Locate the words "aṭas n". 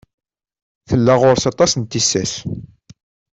1.51-1.81